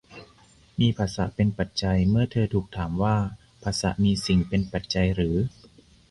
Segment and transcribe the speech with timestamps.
[0.79, 3.17] มีผัสสะเป็นปัจจัย เมื่อเธอถูกถามว่า
[3.63, 5.35] ผัสสะมีสิ่งเป็นปัจจัยหรือ